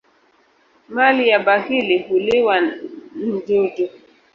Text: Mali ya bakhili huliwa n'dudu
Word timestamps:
Mali 0.95 1.23
ya 1.29 1.39
bakhili 1.45 1.97
huliwa 2.09 2.55
n'dudu 3.25 3.85